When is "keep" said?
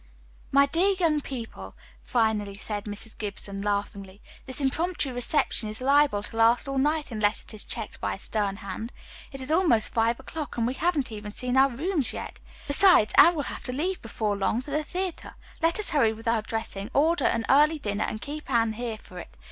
18.19-18.49